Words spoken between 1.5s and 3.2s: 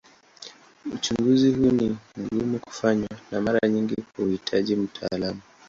huu ni mgumu kufanywa